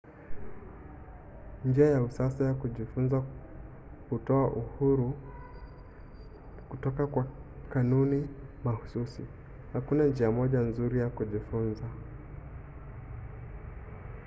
njia 1.65 1.85
ya 1.89 2.03
usasa 2.03 2.43
ya 2.45 2.53
kujifunza 2.53 3.23
hutoa 4.09 4.47
uhuru 4.47 5.13
kutoka 6.69 7.07
kwa 7.07 7.25
kanuni 7.73 8.27
mahsusi. 8.63 9.21
hakuna 9.73 10.03
njia 10.03 10.31
moja 10.31 10.59
nzuri 10.59 10.99
ya 10.99 11.09
kujifunza 11.09 11.83